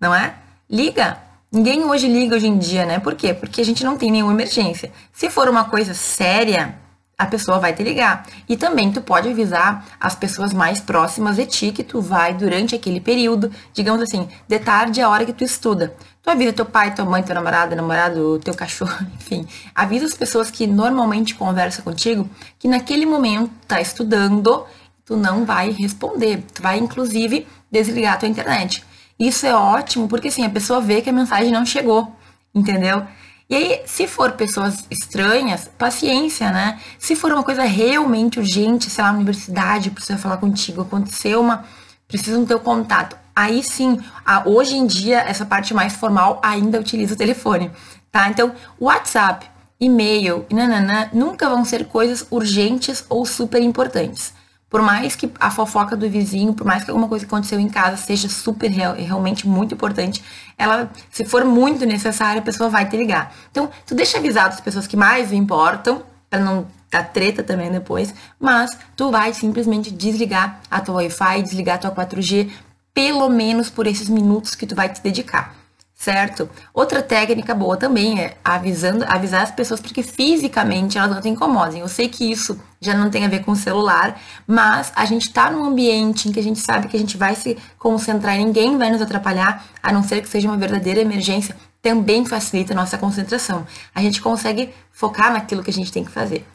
não 0.00 0.14
é? 0.14 0.34
Liga. 0.68 1.29
Ninguém 1.52 1.82
hoje 1.82 2.06
liga 2.06 2.36
hoje 2.36 2.46
em 2.46 2.56
dia, 2.56 2.86
né? 2.86 3.00
Por 3.00 3.16
quê? 3.16 3.34
Porque 3.34 3.60
a 3.60 3.64
gente 3.64 3.82
não 3.82 3.96
tem 3.96 4.08
nenhuma 4.08 4.32
emergência. 4.32 4.92
Se 5.12 5.28
for 5.28 5.48
uma 5.48 5.64
coisa 5.64 5.92
séria, 5.94 6.78
a 7.18 7.26
pessoa 7.26 7.58
vai 7.58 7.72
te 7.72 7.82
ligar. 7.82 8.24
E 8.48 8.56
também 8.56 8.92
tu 8.92 9.00
pode 9.00 9.28
avisar 9.28 9.84
as 9.98 10.14
pessoas 10.14 10.54
mais 10.54 10.80
próximas 10.80 11.34
de 11.34 11.46
ti 11.46 11.72
que 11.72 11.82
tu 11.82 12.00
vai 12.00 12.34
durante 12.34 12.76
aquele 12.76 13.00
período, 13.00 13.50
digamos 13.74 14.00
assim, 14.00 14.28
de 14.46 14.58
tarde 14.60 15.00
a 15.00 15.08
hora 15.08 15.24
que 15.24 15.32
tu 15.32 15.42
estuda. 15.42 15.92
Tu 16.22 16.30
avisa 16.30 16.52
teu 16.52 16.64
pai, 16.64 16.94
tua 16.94 17.04
mãe, 17.04 17.20
teu 17.20 17.34
namorado, 17.34 17.74
namorado, 17.74 18.38
teu 18.38 18.54
cachorro, 18.54 19.04
enfim. 19.20 19.44
Avisa 19.74 20.06
as 20.06 20.14
pessoas 20.14 20.52
que 20.52 20.68
normalmente 20.68 21.34
conversam 21.34 21.82
contigo 21.82 22.30
que 22.60 22.68
naquele 22.68 23.04
momento 23.04 23.50
tá 23.66 23.80
estudando, 23.80 24.64
tu 25.04 25.16
não 25.16 25.44
vai 25.44 25.72
responder. 25.72 26.44
Tu 26.54 26.62
vai, 26.62 26.78
inclusive, 26.78 27.44
desligar 27.72 28.14
a 28.14 28.16
tua 28.18 28.28
internet. 28.28 28.84
Isso 29.20 29.44
é 29.44 29.54
ótimo 29.54 30.08
porque 30.08 30.28
assim, 30.28 30.46
a 30.46 30.50
pessoa 30.50 30.80
vê 30.80 31.02
que 31.02 31.10
a 31.10 31.12
mensagem 31.12 31.52
não 31.52 31.66
chegou, 31.66 32.16
entendeu? 32.54 33.06
E 33.50 33.54
aí, 33.54 33.82
se 33.84 34.06
for 34.06 34.32
pessoas 34.32 34.86
estranhas, 34.90 35.68
paciência, 35.76 36.50
né? 36.50 36.80
Se 36.98 37.14
for 37.14 37.30
uma 37.32 37.42
coisa 37.42 37.62
realmente 37.64 38.38
urgente, 38.38 38.88
sei 38.88 39.04
lá, 39.04 39.12
universidade, 39.12 39.90
precisa 39.90 40.16
falar 40.16 40.38
contigo, 40.38 40.82
aconteceu 40.82 41.40
uma. 41.40 41.64
Precisa 42.08 42.38
do 42.38 42.46
teu 42.46 42.60
contato. 42.60 43.16
Aí 43.36 43.62
sim, 43.62 44.00
a, 44.24 44.48
hoje 44.48 44.76
em 44.76 44.86
dia, 44.86 45.18
essa 45.20 45.44
parte 45.44 45.74
mais 45.74 45.94
formal 45.94 46.40
ainda 46.42 46.80
utiliza 46.80 47.14
o 47.14 47.18
telefone, 47.18 47.70
tá? 48.10 48.28
Então, 48.28 48.52
WhatsApp, 48.80 49.46
e-mail 49.80 50.46
nananã 50.50 51.10
nunca 51.12 51.48
vão 51.48 51.64
ser 51.64 51.86
coisas 51.86 52.26
urgentes 52.30 53.04
ou 53.08 53.26
super 53.26 53.62
importantes. 53.62 54.32
Por 54.70 54.80
mais 54.80 55.16
que 55.16 55.28
a 55.40 55.50
fofoca 55.50 55.96
do 55.96 56.08
vizinho, 56.08 56.54
por 56.54 56.64
mais 56.64 56.84
que 56.84 56.90
alguma 56.90 57.08
coisa 57.08 57.26
que 57.26 57.34
aconteceu 57.34 57.58
em 57.58 57.68
casa 57.68 57.96
seja 57.96 58.28
super 58.28 58.70
real, 58.70 58.94
realmente 58.94 59.46
muito 59.46 59.74
importante, 59.74 60.22
ela, 60.56 60.88
se 61.10 61.24
for 61.24 61.44
muito 61.44 61.84
necessária, 61.84 62.40
a 62.40 62.44
pessoa 62.44 62.70
vai 62.70 62.88
te 62.88 62.96
ligar. 62.96 63.34
Então, 63.50 63.68
tu 63.84 63.96
deixa 63.96 64.18
avisado 64.18 64.54
as 64.54 64.60
pessoas 64.60 64.86
que 64.86 64.96
mais 64.96 65.32
importam, 65.32 66.04
para 66.30 66.38
não 66.38 66.68
dar 66.88 67.02
treta 67.02 67.42
também 67.42 67.70
depois, 67.70 68.14
mas 68.38 68.70
tu 68.94 69.10
vai 69.10 69.34
simplesmente 69.34 69.90
desligar 69.90 70.60
a 70.70 70.80
tua 70.80 70.96
Wi-Fi, 70.96 71.42
desligar 71.42 71.74
a 71.74 71.78
tua 71.78 71.90
4G, 71.90 72.50
pelo 72.94 73.28
menos 73.28 73.68
por 73.68 73.88
esses 73.88 74.08
minutos 74.08 74.54
que 74.54 74.66
tu 74.66 74.76
vai 74.76 74.88
te 74.88 75.02
dedicar 75.02 75.60
certo? 76.00 76.48
Outra 76.72 77.02
técnica 77.02 77.54
boa 77.54 77.76
também 77.76 78.22
é 78.22 78.38
avisando, 78.42 79.04
avisar 79.06 79.42
as 79.42 79.50
pessoas 79.50 79.80
para 79.80 79.92
que 79.92 80.02
fisicamente 80.02 80.96
elas 80.96 81.10
não 81.10 81.20
te 81.20 81.28
incomodem. 81.28 81.82
Eu 81.82 81.88
sei 81.88 82.08
que 82.08 82.30
isso 82.32 82.58
já 82.80 82.94
não 82.94 83.10
tem 83.10 83.24
a 83.24 83.28
ver 83.28 83.44
com 83.44 83.52
o 83.52 83.56
celular, 83.56 84.18
mas 84.46 84.90
a 84.96 85.04
gente 85.04 85.28
está 85.28 85.50
num 85.50 85.64
ambiente 85.64 86.28
em 86.28 86.32
que 86.32 86.40
a 86.40 86.42
gente 86.42 86.58
sabe 86.58 86.88
que 86.88 86.96
a 86.96 87.00
gente 87.00 87.16
vai 87.16 87.34
se 87.34 87.58
concentrar 87.78 88.36
e 88.36 88.44
ninguém 88.44 88.78
vai 88.78 88.90
nos 88.90 89.02
atrapalhar, 89.02 89.64
a 89.82 89.92
não 89.92 90.02
ser 90.02 90.22
que 90.22 90.28
seja 90.28 90.48
uma 90.48 90.56
verdadeira 90.56 91.00
emergência, 91.00 91.54
também 91.82 92.24
facilita 92.24 92.72
a 92.72 92.76
nossa 92.76 92.96
concentração. 92.96 93.66
A 93.94 94.00
gente 94.00 94.20
consegue 94.20 94.70
focar 94.92 95.32
naquilo 95.32 95.62
que 95.62 95.70
a 95.70 95.72
gente 95.72 95.92
tem 95.92 96.04
que 96.04 96.10
fazer. 96.10 96.46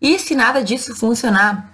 E 0.00 0.18
se 0.18 0.34
nada 0.34 0.62
disso 0.62 0.94
funcionar, 0.94 1.72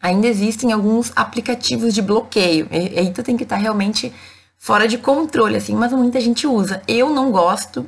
ainda 0.00 0.26
existem 0.26 0.72
alguns 0.72 1.12
aplicativos 1.14 1.94
de 1.94 2.02
bloqueio. 2.02 2.68
Aí 2.70 3.12
tu 3.12 3.22
tem 3.22 3.36
que 3.36 3.42
estar 3.42 3.56
tá 3.56 3.62
realmente 3.62 4.12
fora 4.58 4.88
de 4.88 4.98
controle, 4.98 5.56
assim, 5.56 5.74
mas 5.74 5.92
muita 5.92 6.20
gente 6.20 6.46
usa. 6.46 6.82
Eu 6.86 7.10
não 7.10 7.30
gosto, 7.30 7.86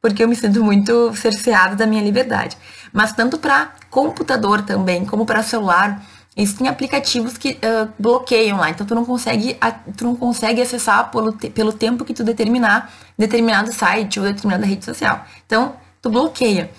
porque 0.00 0.22
eu 0.22 0.28
me 0.28 0.36
sinto 0.36 0.62
muito 0.62 1.14
cerceada 1.14 1.74
da 1.76 1.86
minha 1.86 2.02
liberdade. 2.02 2.56
Mas 2.92 3.12
tanto 3.12 3.38
para 3.38 3.72
computador 3.90 4.62
também, 4.62 5.04
como 5.04 5.26
para 5.26 5.42
celular, 5.42 6.02
existem 6.36 6.68
aplicativos 6.68 7.38
que 7.38 7.52
uh, 7.52 7.88
bloqueiam 7.98 8.58
lá. 8.58 8.70
Então 8.70 8.86
tu 8.86 8.94
não 8.94 9.04
consegue, 9.04 9.58
tu 9.96 10.04
não 10.04 10.16
consegue 10.16 10.60
acessar 10.60 11.10
pelo, 11.10 11.32
pelo 11.32 11.72
tempo 11.72 12.04
que 12.04 12.12
tu 12.14 12.22
determinar 12.22 12.92
determinado 13.16 13.72
site 13.72 14.20
ou 14.20 14.26
determinada 14.26 14.66
rede 14.66 14.84
social. 14.84 15.24
Então, 15.46 15.74
tu 16.02 16.10
bloqueia. 16.10 16.70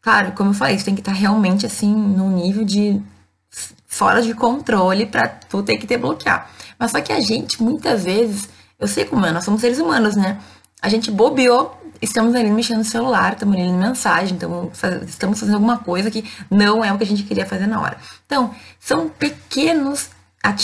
Claro, 0.00 0.32
como 0.32 0.50
eu 0.50 0.54
falei, 0.54 0.76
isso 0.76 0.84
tem 0.84 0.94
que 0.94 1.00
estar 1.00 1.12
tá 1.12 1.18
realmente 1.18 1.66
assim 1.66 1.94
num 1.94 2.30
nível 2.30 2.64
de 2.64 3.00
fora 3.86 4.22
de 4.22 4.34
controle 4.34 5.06
para 5.06 5.28
tu 5.28 5.62
ter 5.62 5.76
que 5.76 5.86
ter 5.86 5.98
bloquear. 5.98 6.50
Mas 6.78 6.92
só 6.92 7.00
que 7.00 7.12
a 7.12 7.20
gente 7.20 7.62
muitas 7.62 8.04
vezes 8.04 8.48
eu 8.82 8.88
sei 8.88 9.04
como 9.04 9.24
é, 9.24 9.30
nós 9.30 9.44
somos 9.44 9.60
seres 9.60 9.78
humanos, 9.78 10.16
né? 10.16 10.40
A 10.80 10.88
gente 10.88 11.08
bobeou, 11.08 11.80
estamos 12.02 12.34
ali 12.34 12.50
mexendo 12.50 12.78
no 12.78 12.84
celular, 12.84 13.34
estamos 13.34 13.56
lendo 13.56 13.78
mensagem, 13.78 14.34
então 14.34 14.70
estamos 15.06 15.38
fazendo 15.38 15.54
alguma 15.54 15.78
coisa 15.78 16.10
que 16.10 16.24
não 16.50 16.84
é 16.84 16.92
o 16.92 16.98
que 16.98 17.04
a 17.04 17.06
gente 17.06 17.22
queria 17.22 17.46
fazer 17.46 17.68
na 17.68 17.80
hora. 17.80 17.96
Então, 18.26 18.52
são 18.80 19.08
pequenos, 19.08 20.10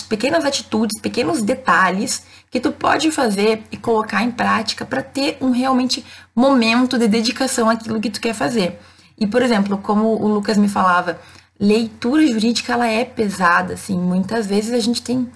pequenas 0.09 0.45
atitudes, 0.45 1.01
pequenos 1.01 1.41
detalhes 1.41 2.25
que 2.51 2.59
tu 2.59 2.73
pode 2.73 3.11
fazer 3.13 3.63
e 3.71 3.77
colocar 3.77 4.23
em 4.25 4.33
prática 4.33 4.85
para 4.85 5.01
ter 5.01 5.39
um 5.41 5.51
realmente 5.51 6.05
momento 6.35 6.99
de 6.99 7.07
dedicação 7.07 7.71
àquilo 7.71 8.01
que 8.01 8.11
tu 8.11 8.21
quer 8.21 8.35
fazer. 8.35 8.81
E, 9.17 9.27
por 9.27 9.41
exemplo, 9.41 9.79
como 9.79 10.21
o 10.21 10.27
Lucas 10.27 10.57
me 10.57 10.69
falava, 10.69 11.21
leitura 11.59 12.27
jurídica 12.27 12.73
ela 12.73 12.87
é 12.87 13.05
pesada, 13.05 13.75
assim, 13.75 13.99
muitas 13.99 14.47
vezes 14.47 14.73
a 14.73 14.81
gente 14.81 15.03
tem 15.03 15.29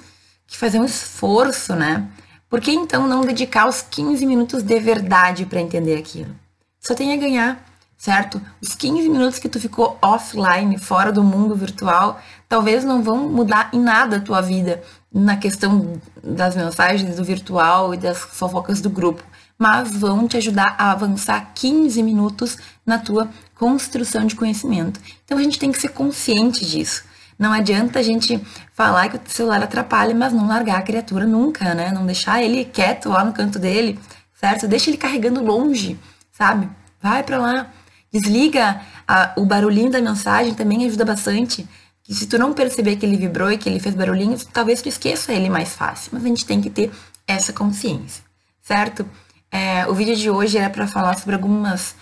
que 0.46 0.56
fazer 0.58 0.80
um 0.80 0.84
esforço, 0.84 1.74
né? 1.74 2.08
Por 2.52 2.60
que 2.60 2.70
então 2.70 3.08
não 3.08 3.22
dedicar 3.22 3.66
os 3.66 3.80
15 3.80 4.26
minutos 4.26 4.62
de 4.62 4.78
verdade 4.78 5.46
para 5.46 5.58
entender 5.58 5.96
aquilo? 5.96 6.36
Só 6.78 6.94
tem 6.94 7.14
a 7.14 7.16
ganhar, 7.16 7.64
certo? 7.96 8.38
Os 8.60 8.74
15 8.74 9.08
minutos 9.08 9.38
que 9.38 9.48
tu 9.48 9.58
ficou 9.58 9.96
offline, 10.02 10.76
fora 10.76 11.10
do 11.10 11.24
mundo 11.24 11.56
virtual, 11.56 12.20
talvez 12.50 12.84
não 12.84 13.02
vão 13.02 13.26
mudar 13.26 13.70
em 13.72 13.80
nada 13.80 14.18
a 14.18 14.20
tua 14.20 14.42
vida 14.42 14.82
na 15.10 15.38
questão 15.38 15.98
das 16.22 16.54
mensagens 16.54 17.16
do 17.16 17.24
virtual 17.24 17.94
e 17.94 17.96
das 17.96 18.18
fofocas 18.18 18.82
do 18.82 18.90
grupo, 18.90 19.24
mas 19.58 19.96
vão 19.96 20.28
te 20.28 20.36
ajudar 20.36 20.74
a 20.76 20.92
avançar 20.92 21.52
15 21.54 22.02
minutos 22.02 22.58
na 22.84 22.98
tua 22.98 23.30
construção 23.54 24.26
de 24.26 24.36
conhecimento. 24.36 25.00
Então 25.24 25.38
a 25.38 25.42
gente 25.42 25.58
tem 25.58 25.72
que 25.72 25.80
ser 25.80 25.88
consciente 25.88 26.66
disso. 26.66 27.02
Não 27.38 27.52
adianta 27.52 27.98
a 27.98 28.02
gente 28.02 28.40
falar 28.72 29.08
que 29.08 29.16
o 29.16 29.20
celular 29.26 29.62
atrapalha, 29.62 30.14
mas 30.14 30.32
não 30.32 30.46
largar 30.46 30.78
a 30.78 30.82
criatura 30.82 31.26
nunca, 31.26 31.74
né? 31.74 31.90
Não 31.90 32.06
deixar 32.06 32.42
ele 32.42 32.64
quieto 32.64 33.08
lá 33.08 33.24
no 33.24 33.32
canto 33.32 33.58
dele, 33.58 33.98
certo? 34.34 34.68
Deixa 34.68 34.90
ele 34.90 34.96
carregando 34.96 35.42
longe, 35.42 35.98
sabe? 36.30 36.68
Vai 37.00 37.22
para 37.22 37.38
lá. 37.38 37.70
Desliga 38.12 38.80
a, 39.08 39.32
o 39.36 39.44
barulhinho 39.44 39.90
da 39.90 40.00
mensagem 40.00 40.54
também 40.54 40.86
ajuda 40.86 41.04
bastante. 41.04 41.66
E 42.08 42.14
se 42.14 42.26
tu 42.26 42.38
não 42.38 42.52
perceber 42.52 42.96
que 42.96 43.06
ele 43.06 43.16
vibrou 43.16 43.50
e 43.50 43.56
que 43.56 43.68
ele 43.68 43.80
fez 43.80 43.94
barulhinho, 43.94 44.36
talvez 44.52 44.82
tu 44.82 44.88
esqueça 44.88 45.32
ele 45.32 45.48
mais 45.48 45.74
fácil. 45.74 46.10
Mas 46.12 46.24
a 46.24 46.28
gente 46.28 46.44
tem 46.44 46.60
que 46.60 46.68
ter 46.68 46.90
essa 47.26 47.52
consciência, 47.52 48.22
certo? 48.60 49.08
É, 49.50 49.86
o 49.86 49.94
vídeo 49.94 50.16
de 50.16 50.30
hoje 50.30 50.58
era 50.58 50.70
para 50.70 50.86
falar 50.86 51.16
sobre 51.18 51.34
algumas, 51.34 51.94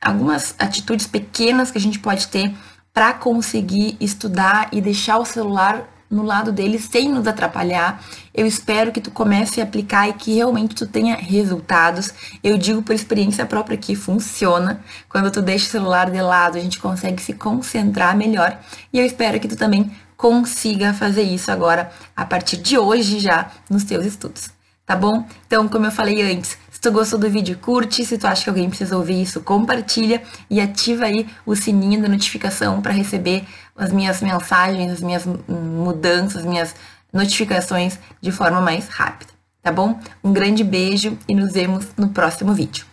algumas 0.00 0.54
atitudes 0.58 1.06
pequenas 1.06 1.70
que 1.70 1.78
a 1.78 1.80
gente 1.80 1.98
pode 1.98 2.28
ter 2.28 2.54
para 2.92 3.12
conseguir 3.12 3.96
estudar 4.00 4.68
e 4.72 4.80
deixar 4.80 5.18
o 5.18 5.24
celular 5.24 5.88
no 6.10 6.24
lado 6.24 6.50
dele 6.50 6.78
sem 6.78 7.08
nos 7.08 7.26
atrapalhar. 7.26 8.02
Eu 8.34 8.46
espero 8.46 8.90
que 8.90 9.00
tu 9.00 9.10
comece 9.10 9.60
a 9.60 9.64
aplicar 9.64 10.08
e 10.08 10.12
que 10.12 10.34
realmente 10.34 10.74
tu 10.74 10.86
tenha 10.86 11.14
resultados. 11.14 12.12
Eu 12.42 12.58
digo 12.58 12.82
por 12.82 12.94
experiência 12.94 13.46
própria 13.46 13.78
que 13.78 13.94
funciona. 13.94 14.82
Quando 15.08 15.30
tu 15.30 15.40
deixa 15.40 15.66
o 15.66 15.70
celular 15.70 16.10
de 16.10 16.20
lado, 16.20 16.58
a 16.58 16.60
gente 16.60 16.80
consegue 16.80 17.22
se 17.22 17.32
concentrar 17.32 18.16
melhor. 18.16 18.58
E 18.92 18.98
eu 18.98 19.06
espero 19.06 19.38
que 19.38 19.48
tu 19.48 19.56
também 19.56 19.90
consiga 20.16 20.92
fazer 20.92 21.22
isso 21.22 21.50
agora 21.50 21.90
a 22.14 22.24
partir 22.26 22.56
de 22.58 22.76
hoje 22.76 23.20
já 23.20 23.50
nos 23.70 23.84
teus 23.84 24.04
estudos. 24.04 24.59
Tá 24.90 24.96
bom? 24.96 25.24
Então, 25.46 25.68
como 25.68 25.86
eu 25.86 25.92
falei 25.92 26.20
antes, 26.20 26.58
se 26.68 26.80
tu 26.80 26.90
gostou 26.90 27.16
do 27.16 27.30
vídeo, 27.30 27.56
curte. 27.58 28.04
Se 28.04 28.18
tu 28.18 28.26
acha 28.26 28.42
que 28.42 28.50
alguém 28.50 28.68
precisa 28.68 28.96
ouvir 28.96 29.22
isso, 29.22 29.40
compartilha 29.40 30.20
e 30.50 30.60
ativa 30.60 31.04
aí 31.04 31.28
o 31.46 31.54
sininho 31.54 32.02
da 32.02 32.08
notificação 32.08 32.82
para 32.82 32.90
receber 32.90 33.44
as 33.76 33.92
minhas 33.92 34.20
mensagens, 34.20 34.90
as 34.90 35.00
minhas 35.00 35.24
mudanças, 35.46 36.38
as 36.38 36.44
minhas 36.44 36.74
notificações 37.12 38.00
de 38.20 38.32
forma 38.32 38.60
mais 38.60 38.88
rápida, 38.88 39.30
tá 39.62 39.70
bom? 39.70 39.96
Um 40.24 40.32
grande 40.32 40.64
beijo 40.64 41.16
e 41.28 41.36
nos 41.36 41.52
vemos 41.52 41.86
no 41.96 42.08
próximo 42.08 42.52
vídeo. 42.52 42.89